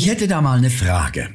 Ich 0.00 0.08
hätte 0.08 0.28
da 0.28 0.40
mal 0.40 0.56
eine 0.56 0.70
Frage. 0.70 1.34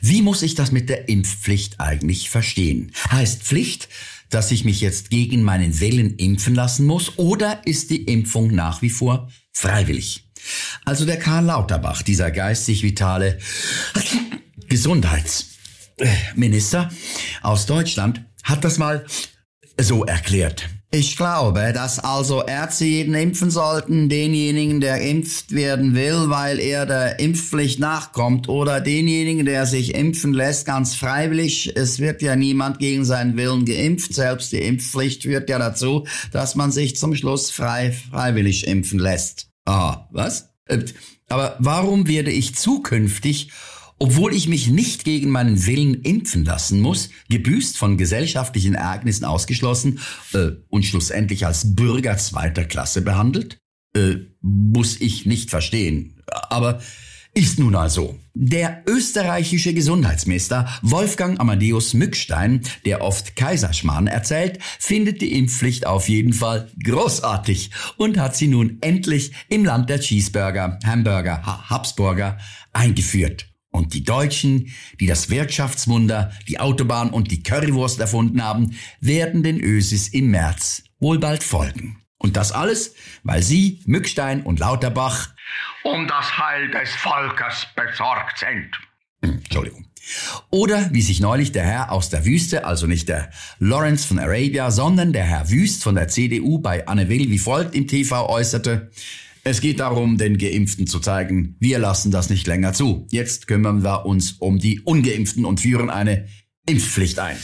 Wie 0.00 0.22
muss 0.22 0.40
ich 0.40 0.54
das 0.54 0.72
mit 0.72 0.88
der 0.88 1.10
Impfpflicht 1.10 1.80
eigentlich 1.80 2.30
verstehen? 2.30 2.92
Heißt 3.10 3.42
Pflicht, 3.42 3.90
dass 4.30 4.52
ich 4.52 4.64
mich 4.64 4.80
jetzt 4.80 5.10
gegen 5.10 5.42
meinen 5.42 5.80
Willen 5.80 6.16
impfen 6.16 6.54
lassen 6.54 6.86
muss 6.86 7.18
oder 7.18 7.60
ist 7.66 7.90
die 7.90 8.04
Impfung 8.04 8.54
nach 8.54 8.80
wie 8.80 8.88
vor 8.88 9.30
freiwillig? 9.52 10.30
Also 10.86 11.04
der 11.04 11.18
Karl 11.18 11.44
Lauterbach, 11.44 12.00
dieser 12.00 12.30
geistig 12.30 12.82
vitale 12.82 13.38
Gesundheitsminister 14.66 16.90
aus 17.42 17.66
Deutschland, 17.66 18.24
hat 18.44 18.64
das 18.64 18.78
mal 18.78 19.04
so 19.78 20.06
erklärt. 20.06 20.70
Ich 20.98 21.14
glaube, 21.14 21.74
dass 21.74 21.98
also 21.98 22.42
Ärzte 22.42 22.86
jeden 22.86 23.12
impfen 23.12 23.50
sollten, 23.50 24.08
denjenigen, 24.08 24.80
der 24.80 25.02
impft 25.02 25.52
werden 25.52 25.94
will, 25.94 26.30
weil 26.30 26.58
er 26.58 26.86
der 26.86 27.18
Impfpflicht 27.18 27.78
nachkommt, 27.78 28.48
oder 28.48 28.80
denjenigen, 28.80 29.44
der 29.44 29.66
sich 29.66 29.94
impfen 29.94 30.32
lässt, 30.32 30.64
ganz 30.64 30.94
freiwillig. 30.94 31.76
Es 31.76 31.98
wird 31.98 32.22
ja 32.22 32.34
niemand 32.34 32.78
gegen 32.78 33.04
seinen 33.04 33.36
Willen 33.36 33.66
geimpft. 33.66 34.14
Selbst 34.14 34.52
die 34.52 34.62
Impfpflicht 34.62 35.24
führt 35.24 35.50
ja 35.50 35.58
dazu, 35.58 36.06
dass 36.32 36.54
man 36.54 36.72
sich 36.72 36.96
zum 36.96 37.14
Schluss 37.14 37.50
frei, 37.50 37.92
freiwillig 37.92 38.66
impfen 38.66 38.98
lässt. 38.98 39.50
Ah, 39.66 40.08
was? 40.12 40.48
Äh, 40.64 40.78
aber 41.28 41.56
warum 41.58 42.08
werde 42.08 42.30
ich 42.30 42.54
zukünftig 42.54 43.50
obwohl 43.98 44.34
ich 44.34 44.48
mich 44.48 44.68
nicht 44.68 45.04
gegen 45.04 45.30
meinen 45.30 45.66
Willen 45.66 45.94
impfen 46.02 46.44
lassen 46.44 46.80
muss, 46.80 47.10
gebüßt 47.28 47.78
von 47.78 47.96
gesellschaftlichen 47.96 48.74
Ereignissen 48.74 49.24
ausgeschlossen 49.24 50.00
äh, 50.32 50.50
und 50.68 50.84
schlussendlich 50.84 51.46
als 51.46 51.74
Bürger 51.74 52.16
zweiter 52.18 52.64
Klasse 52.64 53.02
behandelt? 53.02 53.58
Äh, 53.96 54.16
muss 54.42 55.00
ich 55.00 55.26
nicht 55.26 55.50
verstehen. 55.50 56.22
Aber 56.26 56.80
ist 57.32 57.58
nun 57.58 57.74
also. 57.74 58.18
Der 58.32 58.82
österreichische 58.86 59.74
Gesundheitsminister 59.74 60.68
Wolfgang 60.80 61.38
Amadeus 61.38 61.92
Mückstein, 61.92 62.62
der 62.86 63.02
oft 63.02 63.36
Kaiserschmarrn 63.36 64.06
erzählt, 64.06 64.58
findet 64.78 65.20
die 65.20 65.32
Impfpflicht 65.38 65.86
auf 65.86 66.08
jeden 66.08 66.32
Fall 66.32 66.70
großartig 66.82 67.72
und 67.98 68.18
hat 68.18 68.36
sie 68.36 68.48
nun 68.48 68.78
endlich 68.80 69.32
im 69.48 69.66
Land 69.66 69.90
der 69.90 70.00
Cheeseburger, 70.00 70.78
Hamburger, 70.84 71.68
Habsburger 71.68 72.38
eingeführt. 72.72 73.55
Und 73.76 73.92
die 73.92 74.04
Deutschen, 74.04 74.72
die 75.00 75.06
das 75.06 75.28
Wirtschaftswunder, 75.28 76.32
die 76.48 76.58
Autobahn 76.58 77.10
und 77.10 77.30
die 77.30 77.42
Currywurst 77.42 78.00
erfunden 78.00 78.42
haben, 78.42 78.78
werden 79.00 79.42
den 79.42 79.60
Ösis 79.60 80.08
im 80.08 80.30
März 80.30 80.84
wohl 80.98 81.18
bald 81.18 81.44
folgen. 81.44 81.98
Und 82.16 82.38
das 82.38 82.52
alles, 82.52 82.94
weil 83.22 83.42
Sie, 83.42 83.82
Mückstein 83.84 84.42
und 84.42 84.60
Lauterbach 84.60 85.28
um 85.82 86.08
das 86.08 86.38
Heil 86.38 86.70
des 86.70 86.90
Volkes 86.96 87.66
besorgt 87.76 88.38
sind. 88.38 88.70
Hm, 89.22 89.42
Entschuldigung. 89.44 89.86
Oder 90.50 90.88
wie 90.92 91.02
sich 91.02 91.20
neulich 91.20 91.52
der 91.52 91.64
Herr 91.64 91.92
aus 91.92 92.08
der 92.08 92.24
Wüste, 92.24 92.64
also 92.64 92.86
nicht 92.86 93.08
der 93.10 93.30
Lawrence 93.58 94.06
von 94.06 94.18
Arabia, 94.18 94.70
sondern 94.70 95.12
der 95.12 95.24
Herr 95.24 95.50
Wüst 95.50 95.82
von 95.82 95.96
der 95.96 96.08
CDU 96.08 96.58
bei 96.58 96.86
Anne 96.86 97.08
Will 97.08 97.28
wie 97.30 97.38
folgt 97.38 97.74
im 97.74 97.86
TV 97.86 98.28
äußerte, 98.28 98.90
es 99.46 99.60
geht 99.60 99.78
darum, 99.78 100.18
den 100.18 100.38
Geimpften 100.38 100.88
zu 100.88 100.98
zeigen, 100.98 101.54
wir 101.60 101.78
lassen 101.78 102.10
das 102.10 102.30
nicht 102.30 102.48
länger 102.48 102.72
zu. 102.72 103.06
Jetzt 103.12 103.46
kümmern 103.46 103.84
wir 103.84 104.04
uns 104.04 104.32
um 104.32 104.58
die 104.58 104.80
Ungeimpften 104.80 105.44
und 105.44 105.60
führen 105.60 105.88
eine 105.88 106.26
Impfpflicht 106.68 107.20
ein. 107.20 107.36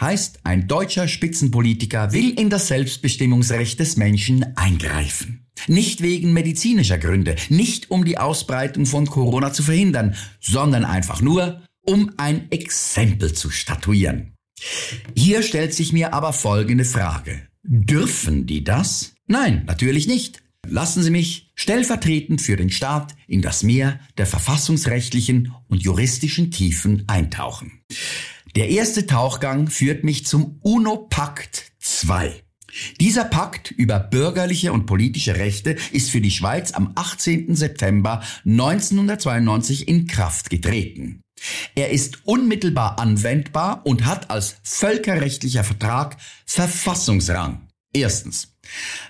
Heißt, 0.00 0.40
ein 0.44 0.68
deutscher 0.68 1.08
Spitzenpolitiker 1.08 2.12
will 2.12 2.38
in 2.38 2.48
das 2.48 2.68
Selbstbestimmungsrecht 2.68 3.80
des 3.80 3.96
Menschen 3.96 4.56
eingreifen. 4.56 5.48
Nicht 5.66 6.00
wegen 6.00 6.32
medizinischer 6.32 6.98
Gründe, 6.98 7.34
nicht 7.48 7.90
um 7.90 8.04
die 8.04 8.18
Ausbreitung 8.18 8.86
von 8.86 9.06
Corona 9.06 9.52
zu 9.52 9.64
verhindern, 9.64 10.14
sondern 10.40 10.84
einfach 10.84 11.22
nur, 11.22 11.60
um 11.84 12.12
ein 12.18 12.52
Exempel 12.52 13.32
zu 13.32 13.50
statuieren. 13.50 14.34
Hier 15.16 15.42
stellt 15.42 15.74
sich 15.74 15.92
mir 15.92 16.14
aber 16.14 16.32
folgende 16.32 16.84
Frage. 16.84 17.48
Dürfen 17.64 18.46
die 18.46 18.62
das? 18.62 19.14
Nein, 19.26 19.64
natürlich 19.66 20.06
nicht. 20.06 20.45
Lassen 20.68 21.02
Sie 21.02 21.10
mich 21.10 21.50
stellvertretend 21.54 22.40
für 22.40 22.56
den 22.56 22.70
Staat 22.70 23.14
in 23.26 23.42
das 23.42 23.62
Meer 23.62 24.00
der 24.18 24.26
verfassungsrechtlichen 24.26 25.52
und 25.68 25.82
juristischen 25.82 26.50
Tiefen 26.50 27.04
eintauchen. 27.06 27.80
Der 28.54 28.68
erste 28.70 29.06
Tauchgang 29.06 29.68
führt 29.68 30.04
mich 30.04 30.26
zum 30.26 30.58
UNO-Pakt 30.62 31.72
II. 32.08 32.32
Dieser 33.00 33.24
Pakt 33.24 33.70
über 33.70 33.98
bürgerliche 33.98 34.72
und 34.72 34.86
politische 34.86 35.36
Rechte 35.36 35.76
ist 35.92 36.10
für 36.10 36.20
die 36.20 36.30
Schweiz 36.30 36.72
am 36.72 36.92
18. 36.94 37.54
September 37.54 38.22
1992 38.44 39.88
in 39.88 40.06
Kraft 40.06 40.50
getreten. 40.50 41.22
Er 41.74 41.90
ist 41.90 42.26
unmittelbar 42.26 42.98
anwendbar 42.98 43.82
und 43.84 44.04
hat 44.06 44.30
als 44.30 44.56
völkerrechtlicher 44.62 45.64
Vertrag 45.64 46.16
Verfassungsrang. 46.46 47.65
Erstens. 47.96 48.52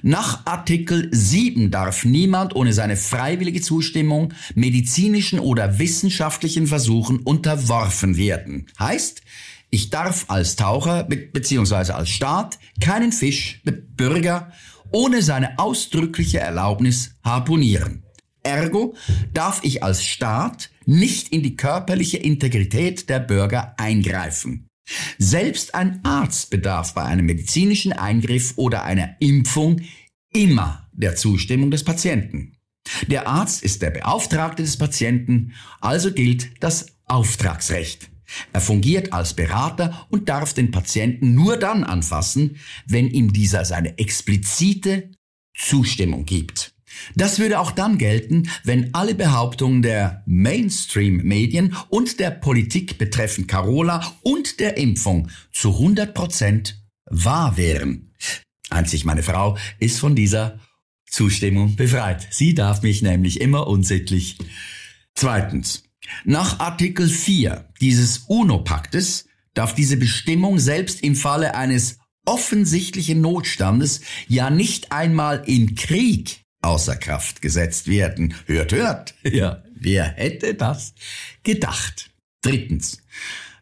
Nach 0.03 0.47
Artikel 0.47 1.09
7 1.11 1.73
darf 1.73 2.05
niemand 2.05 2.55
ohne 2.55 2.73
seine 2.73 2.97
freiwillige 2.97 3.61
Zustimmung 3.61 4.33
medizinischen 4.55 5.41
oder 5.41 5.81
wissenschaftlichen 5.81 6.69
Versuchen 6.69 7.19
unterworfen 7.19 8.17
werden. 8.17 8.67
Heißt, 8.79 9.23
ich 9.71 9.91
darf 9.91 10.27
als 10.29 10.55
Taucher 10.55 11.03
bzw. 11.03 11.93
als 11.93 12.11
Staat 12.11 12.61
keinen 12.81 13.11
Fisch, 13.11 13.61
Bürger, 13.65 14.53
ohne 14.93 15.21
seine 15.21 15.59
ausdrückliche 15.59 16.39
Erlaubnis 16.39 17.17
harponieren. 17.25 18.05
Ergo 18.45 18.95
darf 19.35 19.65
ich 19.65 19.83
als 19.83 20.05
Staat 20.05 20.71
nicht 20.85 21.31
in 21.31 21.43
die 21.43 21.57
körperliche 21.57 22.19
Integrität 22.19 23.09
der 23.09 23.19
Bürger 23.19 23.75
eingreifen. 23.79 24.66
Selbst 25.19 25.75
ein 25.75 26.01
Arzt 26.05 26.51
bedarf 26.51 26.95
bei 26.95 27.03
einem 27.03 27.27
medizinischen 27.27 27.93
Eingriff 27.93 28.55
oder 28.57 28.85
einer 28.85 29.17
Impfung 29.21 29.81
immer 30.33 30.89
der 30.93 31.17
Zustimmung 31.17 31.71
des 31.71 31.85
Patienten. 31.85 32.57
Der 33.09 33.27
Arzt 33.27 33.63
ist 33.63 33.83
der 33.83 33.91
Beauftragte 33.91 34.63
des 34.63 34.77
Patienten, 34.77 35.55
also 35.81 36.13
gilt 36.13 36.63
das 36.63 36.87
Auftragsrecht. 37.05 38.11
Er 38.53 38.61
fungiert 38.61 39.13
als 39.13 39.35
Berater 39.35 40.07
und 40.11 40.29
darf 40.29 40.53
den 40.53 40.71
Patienten 40.71 41.35
nur 41.35 41.57
dann 41.57 41.85
anfassen, 41.85 42.57
wenn 42.87 43.09
ihm 43.09 43.33
dieser 43.33 43.65
seine 43.65 43.99
explizite 43.99 45.11
Zustimmung 45.57 46.25
gibt. 46.25 46.76
Das 47.15 47.39
würde 47.39 47.61
auch 47.61 47.71
dann 47.71 47.99
gelten, 47.99 48.49
wenn 48.65 48.95
alle 48.95 49.15
Behauptungen 49.15 49.83
der 49.83 50.23
Mainstream-Medien 50.27 51.77
und 51.89 52.21
der 52.21 52.31
Politik 52.31 52.99
betreffend 52.99 53.49
Carola 53.49 54.17
und 54.23 54.61
der 54.61 54.77
Impfung 54.77 55.29
zu 55.53 55.73
100 55.73 56.15
Prozent 56.15 56.83
wahr 57.07 57.57
wären. 57.57 58.13
Einzig 58.71 59.05
meine 59.05 59.23
Frau 59.23 59.57
ist 59.79 59.99
von 59.99 60.17
dieser 60.17 60.59
Zustimmung 61.09 61.77
befreit. 61.77 62.27
Sie 62.31 62.55
darf 62.55 62.83
mich 62.83 63.03
nämlich 63.03 63.41
immer 63.41 63.67
unsittlich. 63.67 64.39
Zweitens. 65.15 65.85
Nach 66.25 66.61
Artikel 66.61 67.09
4 67.09 67.69
dieses 67.81 68.19
UNO-Paktes 68.29 69.27
darf 69.55 69.75
diese 69.75 69.97
Bestimmung 69.97 70.59
selbst 70.59 71.03
im 71.03 71.17
Falle 71.17 71.55
eines 71.55 71.99
offensichtlichen 72.25 73.21
Notstandes 73.21 74.03
ja 74.29 74.51
nicht 74.51 74.93
einmal 74.93 75.43
im 75.47 75.75
Krieg 75.75 76.43
außer 76.67 76.97
Kraft 76.97 77.41
gesetzt 77.41 77.89
werden. 77.89 78.35
Hört, 78.47 78.73
hört. 78.73 79.15
Ja, 79.23 79.63
wer 79.75 80.05
hätte 80.05 80.55
das 80.55 80.95
gedacht? 81.43 82.11
Drittens. 82.43 83.03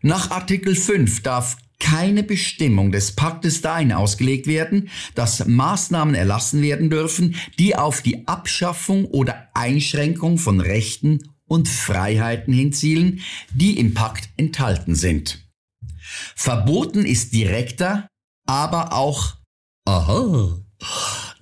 Nach 0.02 0.30
Artikel 0.30 0.74
5 0.74 1.22
darf 1.22 1.56
keine 1.78 2.22
Bestimmung 2.22 2.92
des 2.92 3.12
Paktes 3.12 3.60
dahin 3.60 3.92
ausgelegt 3.92 4.46
werden, 4.46 4.88
dass 5.14 5.46
Maßnahmen 5.46 6.14
erlassen 6.14 6.62
werden 6.62 6.88
dürfen, 6.88 7.36
die 7.58 7.76
auf 7.76 8.00
die 8.00 8.26
Abschaffung 8.26 9.04
oder 9.06 9.48
Einschränkung 9.54 10.38
von 10.38 10.60
Rechten 10.60 11.30
und 11.46 11.68
Freiheiten 11.68 12.54
hinzielen, 12.54 13.20
die 13.52 13.78
im 13.78 13.92
Pakt 13.92 14.30
enthalten 14.36 14.94
sind. 14.94 15.46
Verboten 16.36 17.04
ist 17.04 17.34
direkter, 17.34 18.08
aber 18.46 18.92
auch 18.92 19.36
aha, 19.84 20.58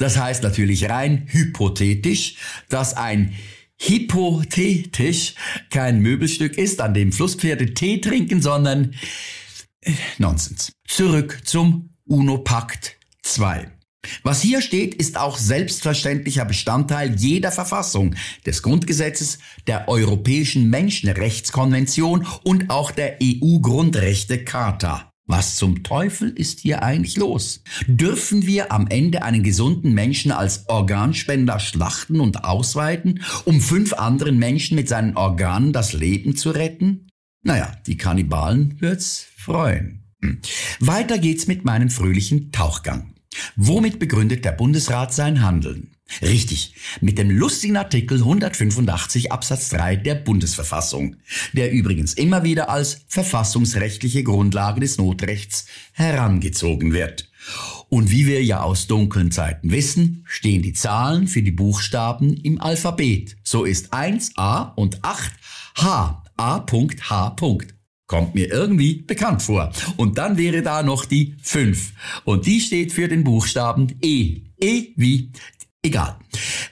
das 0.02 0.18
heißt 0.18 0.42
natürlich 0.42 0.90
rein 0.90 1.28
hypothetisch, 1.28 2.34
dass 2.68 2.96
ein 2.96 3.34
hypothetisch 3.78 5.34
kein 5.70 6.00
Möbelstück 6.00 6.58
ist, 6.58 6.80
an 6.80 6.92
dem 6.92 7.12
Flusspferde 7.12 7.72
Tee 7.74 8.00
trinken, 8.00 8.42
sondern 8.42 8.94
äh, 9.80 9.92
Nonsens. 10.18 10.72
Zurück 10.88 11.42
zum 11.44 11.90
UNO-Pakt 12.04 12.96
2. 13.22 13.70
Was 14.24 14.42
hier 14.42 14.60
steht, 14.60 14.96
ist 14.96 15.16
auch 15.16 15.38
selbstverständlicher 15.38 16.44
Bestandteil 16.44 17.14
jeder 17.14 17.52
Verfassung, 17.52 18.16
des 18.44 18.64
Grundgesetzes, 18.64 19.38
der 19.68 19.88
Europäischen 19.88 20.68
Menschenrechtskonvention 20.68 22.26
und 22.42 22.70
auch 22.70 22.90
der 22.90 23.18
EU-Grundrechtecharta. 23.22 25.11
Was 25.32 25.56
zum 25.56 25.82
Teufel 25.82 26.28
ist 26.28 26.60
hier 26.60 26.82
eigentlich 26.82 27.16
los? 27.16 27.62
Dürfen 27.86 28.46
wir 28.46 28.70
am 28.70 28.86
Ende 28.86 29.22
einen 29.22 29.42
gesunden 29.42 29.94
Menschen 29.94 30.30
als 30.30 30.68
Organspender 30.68 31.58
schlachten 31.58 32.20
und 32.20 32.44
ausweiten, 32.44 33.22
um 33.46 33.62
fünf 33.62 33.94
anderen 33.94 34.38
Menschen 34.38 34.74
mit 34.74 34.90
seinen 34.90 35.16
Organen 35.16 35.72
das 35.72 35.94
Leben 35.94 36.36
zu 36.36 36.50
retten? 36.50 37.08
Naja, 37.42 37.74
die 37.86 37.96
Kannibalen 37.96 38.78
wird's 38.82 39.24
freuen. 39.34 40.02
Hm. 40.20 40.42
Weiter 40.80 41.16
geht's 41.16 41.46
mit 41.46 41.64
meinem 41.64 41.88
fröhlichen 41.88 42.52
Tauchgang. 42.52 43.14
Womit 43.56 43.98
begründet 43.98 44.44
der 44.44 44.52
Bundesrat 44.52 45.14
sein 45.14 45.40
Handeln? 45.40 45.92
Richtig, 46.20 46.74
mit 47.00 47.18
dem 47.18 47.30
lustigen 47.30 47.76
Artikel 47.76 48.18
185 48.18 49.32
Absatz 49.32 49.70
3 49.70 49.96
der 49.96 50.16
Bundesverfassung, 50.16 51.16
der 51.52 51.72
übrigens 51.72 52.14
immer 52.14 52.44
wieder 52.44 52.68
als 52.68 53.04
verfassungsrechtliche 53.08 54.22
Grundlage 54.22 54.80
des 54.80 54.98
Notrechts 54.98 55.66
herangezogen 55.92 56.92
wird. 56.92 57.30
Und 57.88 58.10
wie 58.10 58.26
wir 58.26 58.42
ja 58.42 58.62
aus 58.62 58.86
dunklen 58.86 59.30
Zeiten 59.30 59.70
wissen, 59.70 60.24
stehen 60.26 60.62
die 60.62 60.72
Zahlen 60.72 61.26
für 61.26 61.42
die 61.42 61.50
Buchstaben 61.50 62.34
im 62.34 62.60
Alphabet. 62.60 63.36
So 63.42 63.64
ist 63.64 63.92
1a 63.92 64.74
und 64.74 65.04
8 65.04 65.32
H, 65.76 66.22
A.H. 66.36 67.36
Kommt 68.06 68.34
mir 68.34 68.50
irgendwie 68.50 69.02
bekannt 69.02 69.42
vor. 69.42 69.72
Und 69.96 70.18
dann 70.18 70.36
wäre 70.36 70.62
da 70.62 70.82
noch 70.82 71.04
die 71.04 71.36
5. 71.42 71.92
Und 72.24 72.46
die 72.46 72.60
steht 72.60 72.92
für 72.92 73.08
den 73.08 73.24
Buchstaben 73.24 73.98
E. 74.02 74.42
E 74.60 74.88
wie 74.96 75.30
Egal. 75.84 76.16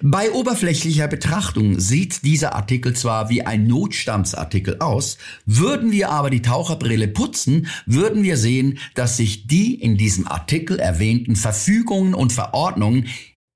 Bei 0.01 0.31
oberflächlicher 0.31 1.09
Betrachtung 1.09 1.81
sieht 1.81 2.23
dieser 2.25 2.55
Artikel 2.55 2.95
zwar 2.95 3.29
wie 3.29 3.43
ein 3.43 3.67
Notstandsartikel 3.67 4.79
aus, 4.79 5.19
würden 5.45 5.91
wir 5.91 6.11
aber 6.11 6.31
die 6.31 6.43
Taucherbrille 6.43 7.09
putzen, 7.09 7.67
würden 7.87 8.23
wir 8.23 8.37
sehen, 8.37 8.79
dass 8.95 9.17
sich 9.17 9.49
die 9.49 9.75
in 9.75 9.97
diesem 9.97 10.29
Artikel 10.29 10.79
erwähnten 10.79 11.35
Verfügungen 11.35 12.15
und 12.15 12.33
Verordnungen 12.33 13.09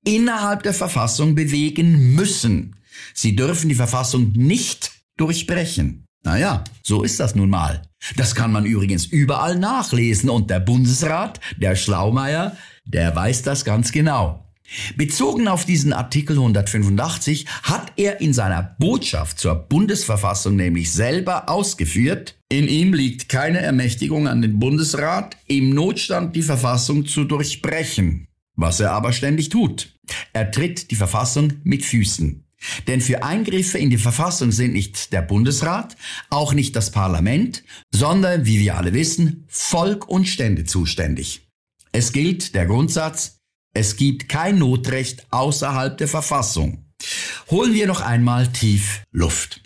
innerhalb 0.03 0.63
der 0.63 0.73
Verfassung 0.73 1.35
bewegen 1.35 2.13
müssen. 2.15 2.75
Sie 3.13 3.37
dürfen 3.37 3.69
die 3.69 3.75
Verfassung 3.75 4.33
nicht 4.33 4.91
durchbrechen. 5.15 6.05
Naja, 6.23 6.65
so 6.83 7.03
ist 7.03 7.21
das 7.21 7.33
nun 7.33 7.49
mal. 7.49 7.81
Das 8.17 8.35
kann 8.35 8.51
man 8.51 8.65
übrigens 8.65 9.05
überall 9.05 9.57
nachlesen 9.57 10.29
und 10.29 10.49
der 10.49 10.59
Bundesrat, 10.59 11.39
der 11.57 11.77
Schlaumeier, 11.77 12.57
der 12.83 13.15
weiß 13.15 13.43
das 13.43 13.63
ganz 13.63 13.93
genau. 13.93 14.44
Bezogen 14.95 15.47
auf 15.47 15.65
diesen 15.65 15.93
Artikel 15.93 16.37
185 16.37 17.45
hat 17.63 17.93
er 17.97 18.19
in 18.19 18.33
seiner 18.33 18.75
Botschaft 18.79 19.39
zur 19.39 19.55
Bundesverfassung 19.55 20.55
nämlich 20.55 20.91
selber 20.91 21.49
ausgeführt, 21.49 22.35
in 22.49 22.67
ihm 22.67 22.93
liegt 22.93 23.29
keine 23.29 23.59
Ermächtigung 23.59 24.27
an 24.27 24.41
den 24.41 24.59
Bundesrat, 24.59 25.37
im 25.47 25.69
Notstand 25.71 26.35
die 26.35 26.41
Verfassung 26.41 27.05
zu 27.05 27.23
durchbrechen, 27.23 28.27
was 28.55 28.79
er 28.79 28.91
aber 28.91 29.13
ständig 29.13 29.49
tut. 29.49 29.93
Er 30.33 30.51
tritt 30.51 30.91
die 30.91 30.95
Verfassung 30.95 31.53
mit 31.63 31.83
Füßen. 31.83 32.43
Denn 32.87 33.01
für 33.01 33.23
Eingriffe 33.23 33.77
in 33.77 33.89
die 33.89 33.97
Verfassung 33.97 34.51
sind 34.51 34.73
nicht 34.73 35.13
der 35.13 35.21
Bundesrat, 35.21 35.95
auch 36.29 36.53
nicht 36.53 36.75
das 36.75 36.91
Parlament, 36.91 37.63
sondern, 37.93 38.45
wie 38.45 38.59
wir 38.59 38.77
alle 38.77 38.93
wissen, 38.93 39.45
Volk 39.47 40.07
und 40.07 40.27
Stände 40.27 40.63
zuständig. 40.63 41.47
Es 41.91 42.11
gilt 42.11 42.55
der 42.55 42.65
Grundsatz, 42.65 43.34
es 43.75 43.97
gibt 43.97 44.29
kein 44.29 44.57
Notrecht 44.57 45.27
außerhalb 45.31 45.97
der 45.97 46.07
Verfassung. 46.07 46.85
Holen 47.51 47.73
wir 47.73 47.87
noch 47.87 48.01
einmal 48.01 48.47
tief 48.47 49.03
Luft. 49.11 49.61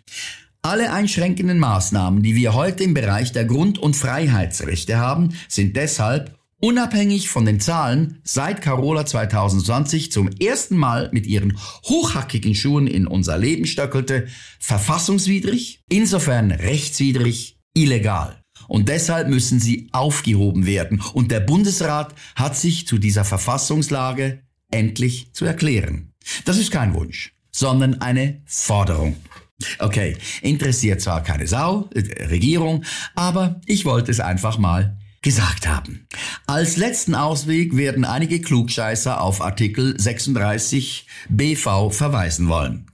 Alle 0.63 0.91
einschränkenden 0.91 1.59
Maßnahmen, 1.59 2.23
die 2.23 2.35
wir 2.35 2.53
heute 2.55 2.83
im 2.83 2.95
Bereich 2.95 3.31
der 3.31 3.45
Grund- 3.45 3.77
und 3.77 3.95
Freiheitsrechte 3.95 4.97
haben, 4.97 5.35
sind 5.47 5.77
deshalb 5.77 6.35
unabhängig 6.59 7.29
von 7.29 7.45
den 7.45 7.59
Zahlen 7.59 8.19
seit 8.23 8.63
Carola 8.63 9.05
2020 9.05 10.11
zum 10.11 10.27
ersten 10.27 10.75
Mal 10.75 11.09
mit 11.13 11.27
ihren 11.27 11.57
hochhackigen 11.85 12.55
Schuhen 12.55 12.87
in 12.87 13.05
unser 13.05 13.37
Leben 13.37 13.67
stöckelte, 13.67 14.27
verfassungswidrig, 14.59 15.83
insofern 15.87 16.51
rechtswidrig, 16.51 17.59
illegal 17.75 18.38
und 18.67 18.89
deshalb 18.89 19.29
müssen 19.29 19.59
sie 19.59 19.89
aufgehoben 19.91 20.65
werden. 20.65 21.01
Und 21.13 21.31
der 21.31 21.39
Bundesrat 21.39 22.13
hat 22.35 22.57
sich 22.57 22.87
zu 22.87 22.97
dieser 22.97 23.25
Verfassungslage 23.25 24.41
endlich 24.71 25.33
zu 25.33 25.45
erklären. 25.45 26.13
Das 26.45 26.57
ist 26.57 26.71
kein 26.71 26.93
Wunsch, 26.93 27.33
sondern 27.51 28.01
eine 28.01 28.41
Forderung. 28.45 29.15
Okay, 29.79 30.17
interessiert 30.41 31.01
zwar 31.01 31.23
keine 31.23 31.47
Sau, 31.47 31.89
äh, 31.93 32.25
Regierung, 32.25 32.85
aber 33.15 33.59
ich 33.65 33.85
wollte 33.85 34.11
es 34.11 34.19
einfach 34.19 34.57
mal 34.57 34.97
gesagt 35.21 35.67
haben. 35.67 36.07
Als 36.47 36.77
letzten 36.77 37.13
Ausweg 37.13 37.75
werden 37.75 38.05
einige 38.05 38.39
Klugscheißer 38.39 39.19
auf 39.19 39.41
Artikel 39.41 39.99
36 39.99 41.07
BV 41.27 41.89
verweisen 41.89 42.47
wollen. 42.47 42.85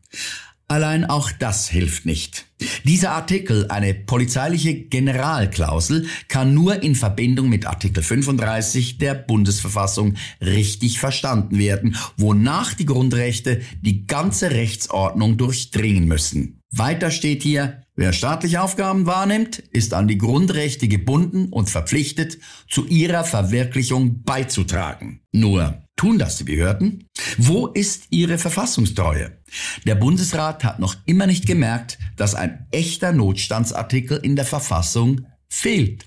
Allein 0.67 1.05
auch 1.05 1.31
das 1.31 1.69
hilft 1.69 2.07
nicht. 2.07 2.47
Dieser 2.85 3.11
Artikel, 3.11 3.67
eine 3.69 3.93
polizeiliche 3.93 4.73
Generalklausel, 4.73 6.07
kann 6.27 6.55
nur 6.55 6.81
in 6.81 6.95
Verbindung 6.95 7.49
mit 7.49 7.67
Artikel 7.67 8.01
35 8.01 8.97
der 8.97 9.13
Bundesverfassung 9.13 10.15
richtig 10.41 10.99
verstanden 10.99 11.59
werden, 11.59 11.95
wonach 12.17 12.73
die 12.73 12.85
Grundrechte 12.85 13.61
die 13.81 14.07
ganze 14.07 14.51
Rechtsordnung 14.51 15.37
durchdringen 15.37 16.07
müssen. 16.07 16.61
Weiter 16.77 17.09
steht 17.09 17.41
hier, 17.41 17.83
wer 17.95 18.11
staatliche 18.11 18.61
Aufgaben 18.61 19.05
wahrnimmt, 19.05 19.59
ist 19.59 19.93
an 19.93 20.09
die 20.09 20.17
Grundrechte 20.17 20.89
gebunden 20.89 21.47
und 21.47 21.69
verpflichtet, 21.69 22.37
zu 22.69 22.85
ihrer 22.85 23.23
Verwirklichung 23.23 24.23
beizutragen. 24.23 25.21
Nur, 25.31 25.83
tun 25.95 26.19
das 26.19 26.37
die 26.37 26.43
Behörden? 26.43 27.07
Wo 27.37 27.67
ist 27.67 28.07
ihre 28.09 28.37
Verfassungstreue? 28.37 29.37
Der 29.85 29.95
Bundesrat 29.95 30.65
hat 30.65 30.79
noch 30.79 30.97
immer 31.05 31.27
nicht 31.27 31.47
gemerkt, 31.47 31.97
dass 32.17 32.35
ein 32.35 32.67
echter 32.71 33.13
Notstandsartikel 33.13 34.17
in 34.17 34.35
der 34.35 34.45
Verfassung 34.45 35.27
fehlt. 35.47 36.05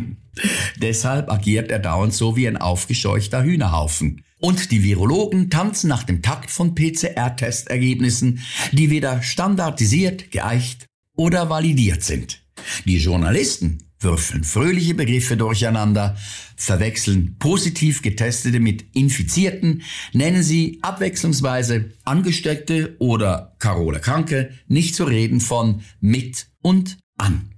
Deshalb 0.78 1.32
agiert 1.32 1.72
er 1.72 1.80
dauernd 1.80 2.14
so 2.14 2.36
wie 2.36 2.48
ein 2.48 2.58
aufgescheuchter 2.58 3.44
Hühnerhaufen. 3.44 4.25
Und 4.40 4.72
die 4.72 4.84
Virologen 4.84 5.50
tanzen 5.50 5.88
nach 5.88 6.04
dem 6.04 6.22
Takt 6.22 6.52
von 6.52 6.76
PCR-Testergebnissen, 6.76 8.40
die 8.72 8.90
weder 8.90 9.24
standardisiert, 9.24 10.32
geeicht 10.32 10.86
oder 11.16 11.50
validiert 11.50 12.04
sind. 12.04 12.44
Die 12.86 12.98
Journalisten 12.98 13.80
würfeln 14.00 14.44
fröhliche 14.44 14.94
Begriffe 14.94 15.38
durcheinander, 15.38 16.16
verwechseln 16.56 17.38
positiv 17.40 18.02
getestete 18.02 18.60
mit 18.60 18.86
Infizierten, 18.94 19.84
nennen 20.14 20.44
sie 20.44 20.80
abwechslungsweise 20.82 21.92
Angesteckte 22.04 22.96
oder 23.00 23.56
Carola 23.60 24.00
Kranke, 24.00 24.52
nicht 24.68 24.96
zu 24.96 25.06
reden 25.06 25.40
von 25.40 25.82
mit 26.02 26.48
und 26.62 26.98
an. 27.18 27.55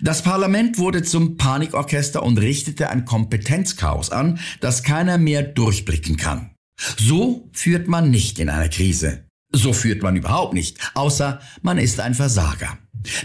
Das 0.00 0.22
Parlament 0.22 0.78
wurde 0.78 1.02
zum 1.02 1.36
Panikorchester 1.36 2.22
und 2.22 2.38
richtete 2.38 2.90
ein 2.90 3.04
Kompetenzchaos 3.04 4.10
an, 4.10 4.38
das 4.60 4.82
keiner 4.82 5.18
mehr 5.18 5.42
durchblicken 5.42 6.16
kann. 6.16 6.54
So 6.96 7.48
führt 7.52 7.88
man 7.88 8.10
nicht 8.10 8.38
in 8.38 8.48
eine 8.48 8.70
Krise. 8.70 9.24
So 9.50 9.72
führt 9.72 10.02
man 10.02 10.16
überhaupt 10.16 10.52
nicht, 10.52 10.78
außer 10.94 11.40
man 11.62 11.78
ist 11.78 12.00
ein 12.00 12.14
Versager. 12.14 12.78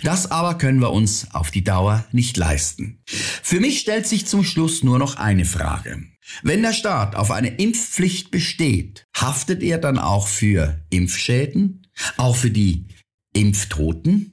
Das 0.04 0.32
aber 0.32 0.58
können 0.58 0.80
wir 0.80 0.92
uns 0.92 1.28
auf 1.34 1.52
die 1.52 1.63
Dauer 1.63 2.06
nicht 2.12 2.38
leisten. 2.38 3.02
Für 3.08 3.60
mich 3.60 3.80
stellt 3.80 4.08
sich 4.08 4.25
zum 4.25 4.44
Schluss 4.44 4.84
nur 4.84 5.00
noch 5.00 5.18
eine 5.18 5.46
Frage. 5.46 6.04
Wenn 6.42 6.62
der 6.62 6.74
Staat 6.74 7.16
auf 7.16 7.32
eine 7.32 7.56
Impfpflicht 7.56 8.32
besteht, 8.32 9.06
haftet 9.16 9.62
er 9.62 9.78
dann 9.78 10.00
auch 10.00 10.28
für 10.28 10.82
Impfschäden? 10.90 11.88
Auch 12.18 12.36
für 12.36 12.52
die 12.52 12.88
Impftoten? 13.34 14.33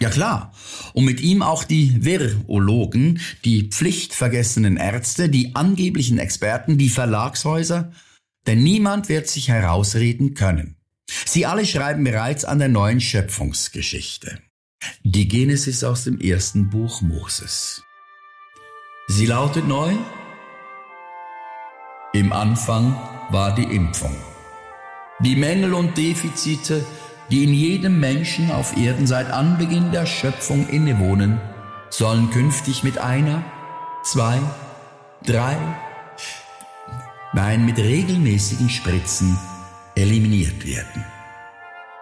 Ja 0.00 0.10
klar. 0.10 0.52
Und 0.94 1.04
mit 1.04 1.20
ihm 1.20 1.42
auch 1.42 1.64
die 1.64 2.04
Virologen, 2.04 3.20
die 3.44 3.68
pflichtvergessenen 3.68 4.76
Ärzte, 4.76 5.28
die 5.28 5.54
angeblichen 5.54 6.18
Experten, 6.18 6.78
die 6.78 6.88
Verlagshäuser. 6.88 7.92
Denn 8.46 8.62
niemand 8.62 9.08
wird 9.08 9.28
sich 9.28 9.48
herausreden 9.48 10.34
können. 10.34 10.76
Sie 11.26 11.46
alle 11.46 11.66
schreiben 11.66 12.04
bereits 12.04 12.44
an 12.44 12.58
der 12.58 12.68
neuen 12.68 13.00
Schöpfungsgeschichte. 13.00 14.38
Die 15.04 15.28
Genesis 15.28 15.84
aus 15.84 16.04
dem 16.04 16.20
ersten 16.20 16.70
Buch 16.70 17.02
Moses. 17.02 17.82
Sie 19.08 19.26
lautet 19.26 19.68
neu. 19.68 19.94
Im 22.12 22.32
Anfang 22.32 22.98
war 23.30 23.54
die 23.54 23.64
Impfung. 23.74 24.16
Die 25.20 25.36
Mängel 25.36 25.74
und 25.74 25.96
Defizite, 25.96 26.84
die 27.30 27.44
in 27.44 27.54
jedem 27.54 28.00
Menschen 28.00 28.50
auf 28.50 28.76
Erden 28.76 29.06
seit 29.06 29.30
Anbeginn 29.30 29.92
der 29.92 30.06
Schöpfung 30.06 30.68
innewohnen, 30.68 31.40
sollen 31.90 32.30
künftig 32.30 32.82
mit 32.82 32.98
einer, 32.98 33.44
zwei, 34.02 34.40
drei, 35.24 35.56
nein, 37.32 37.64
mit 37.64 37.78
regelmäßigen 37.78 38.68
Spritzen 38.68 39.38
eliminiert 39.94 40.66
werden. 40.66 41.04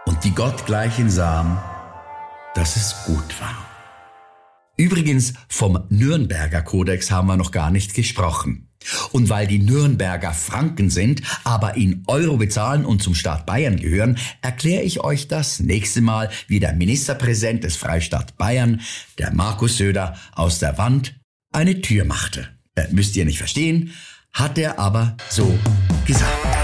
Und 0.07 0.25
die 0.25 0.35
gottgleichen 0.35 1.11
Samen, 1.11 1.59
dass 2.55 2.77
es 2.77 3.05
gut 3.07 3.41
war. 3.41 3.67
Übrigens, 4.77 5.35
vom 5.49 5.85
Nürnberger 5.91 6.63
Kodex 6.63 7.11
haben 7.11 7.29
wir 7.29 7.37
noch 7.37 7.51
gar 7.51 7.71
nicht 7.71 7.95
gesprochen. 7.95 8.70
Und 9.13 9.29
weil 9.29 9.47
die 9.47 9.59
Nürnberger 9.59 10.33
Franken 10.33 10.91
sind, 10.91 11.23
aber 11.45 11.77
in 11.77 12.03
Euro 12.07 12.37
bezahlen 12.37 12.85
und 12.85 13.03
zum 13.03 13.15
Staat 13.15 13.47
Bayern 13.47 13.77
gehören, 13.77 14.19
erkläre 14.41 14.83
ich 14.83 15.01
euch 15.01 15.29
das 15.29 15.61
nächste 15.61 16.01
Mal, 16.01 16.31
wie 16.49 16.61
der 16.61 16.73
Ministerpräsident 16.73 17.65
des 17.65 17.77
Freistaat 17.77 18.37
Bayern, 18.39 18.81
der 19.19 19.33
Markus 19.33 19.77
Söder, 19.77 20.17
aus 20.33 20.59
der 20.59 20.79
Wand 20.79 21.21
eine 21.53 21.81
Tür 21.81 22.05
machte. 22.05 22.49
Äh, 22.75 22.87
müsst 22.91 23.17
ihr 23.17 23.25
nicht 23.25 23.39
verstehen, 23.39 23.93
hat 24.33 24.59
er 24.59 24.79
aber 24.79 25.17
so 25.29 25.59
gesagt. 26.07 26.60